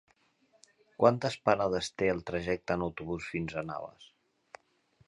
[1.03, 4.11] Quantes parades té el trajecte en autobús fins a Navàs?